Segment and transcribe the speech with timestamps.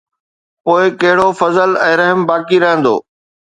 [0.65, 2.95] پوءِ ڪهڙو فضل ۽ رحم باقي رهندو؟